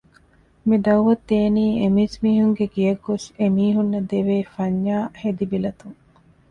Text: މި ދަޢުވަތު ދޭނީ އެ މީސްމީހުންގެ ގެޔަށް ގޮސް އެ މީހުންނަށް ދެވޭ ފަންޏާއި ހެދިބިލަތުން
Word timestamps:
މި 0.67 0.75
ދަޢުވަތު 0.85 1.23
ދޭނީ 1.29 1.65
އެ 1.79 1.87
މީސްމީހުންގެ 1.95 2.65
ގެޔަށް 2.73 3.03
ގޮސް 3.07 3.27
އެ 3.37 3.45
މީހުންނަށް 3.57 4.09
ދެވޭ 4.11 4.35
ފަންޏާއި 4.53 5.07
ހެދިބިލަތުން 5.21 5.97